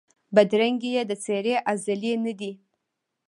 بدرنګي 0.35 0.89
یې 0.95 1.03
د 1.09 1.11
څېرې 1.23 1.55
ازلي 1.71 2.13
نه 2.23 2.33
ده 2.39 2.51